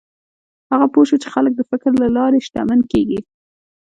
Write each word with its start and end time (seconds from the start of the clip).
هغه 0.71 0.87
پوه 0.93 1.05
شو 1.09 1.17
چې 1.23 1.27
خلک 1.33 1.53
د 1.55 1.61
فکر 1.71 1.91
له 2.01 2.07
لارې 2.17 2.39
شتمن 2.45 2.79
کېږي. 2.91 3.19